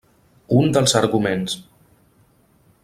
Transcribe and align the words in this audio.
Un 0.61 0.71
dels 0.77 0.95
arguments. 1.01 1.55